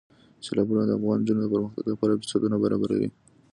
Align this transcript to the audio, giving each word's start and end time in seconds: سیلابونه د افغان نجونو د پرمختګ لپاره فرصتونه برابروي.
سیلابونه 0.45 0.83
د 0.85 0.91
افغان 0.97 1.19
نجونو 1.21 1.41
د 1.43 1.47
پرمختګ 1.53 1.83
لپاره 1.91 2.17
فرصتونه 2.19 2.55
برابروي. 2.63 3.09